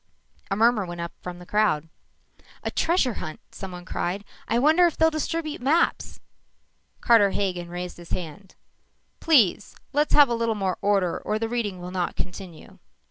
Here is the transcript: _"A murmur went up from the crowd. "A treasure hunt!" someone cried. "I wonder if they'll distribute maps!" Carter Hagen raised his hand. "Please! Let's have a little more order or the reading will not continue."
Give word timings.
_"A 0.49 0.55
murmur 0.55 0.83
went 0.87 0.99
up 0.99 1.11
from 1.21 1.37
the 1.37 1.45
crowd. 1.45 1.87
"A 2.63 2.71
treasure 2.71 3.13
hunt!" 3.21 3.39
someone 3.51 3.85
cried. 3.85 4.25
"I 4.47 4.57
wonder 4.57 4.87
if 4.87 4.97
they'll 4.97 5.11
distribute 5.11 5.61
maps!" 5.61 6.19
Carter 7.01 7.29
Hagen 7.29 7.69
raised 7.69 7.97
his 7.97 8.09
hand. 8.09 8.55
"Please! 9.19 9.75
Let's 9.93 10.15
have 10.15 10.27
a 10.27 10.33
little 10.33 10.55
more 10.55 10.79
order 10.81 11.19
or 11.19 11.37
the 11.37 11.47
reading 11.47 11.79
will 11.81 11.91
not 11.91 12.15
continue." 12.15 12.79